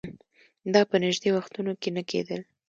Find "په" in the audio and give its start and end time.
0.89-0.95